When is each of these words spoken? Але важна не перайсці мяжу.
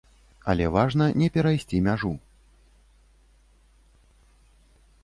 Але 0.53 0.65
важна 0.75 1.05
не 1.23 1.27
перайсці 1.35 1.83
мяжу. 1.89 2.11